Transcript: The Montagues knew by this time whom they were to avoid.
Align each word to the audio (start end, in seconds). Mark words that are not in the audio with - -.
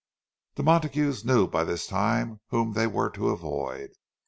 The 0.55 0.63
Montagues 0.63 1.23
knew 1.23 1.45
by 1.47 1.63
this 1.63 1.85
time 1.85 2.39
whom 2.47 2.73
they 2.73 2.87
were 2.87 3.11
to 3.11 3.29
avoid. 3.29 3.91